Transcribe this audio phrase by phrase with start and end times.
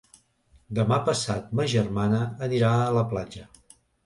[0.79, 3.47] Demà passat ma germana anirà a la platja.